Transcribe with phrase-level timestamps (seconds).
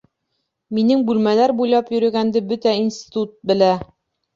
[0.77, 3.75] Минең бүлмәләр буйлап йөрөгәнде бөтә институт белә!